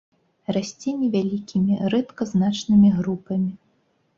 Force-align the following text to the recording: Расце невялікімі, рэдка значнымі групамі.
Расце 0.55 0.93
невялікімі, 1.01 1.73
рэдка 1.95 2.27
значнымі 2.33 2.89
групамі. 2.99 3.51